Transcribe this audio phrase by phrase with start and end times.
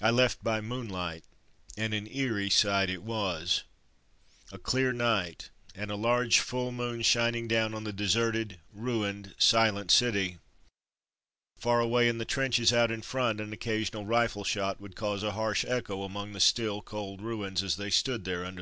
[0.00, 1.24] I left by moonlight,
[1.76, 3.64] and an eerie sight it was.
[4.52, 9.90] A clear night, and a large, full moon shining down on the deserted, ruined, silent
[9.90, 10.38] city.
[11.58, 15.32] Far away in the trenches out in front an occasional rifle shot would cause a
[15.32, 18.56] harsh echo amongst the still, cold ruins as they stood there und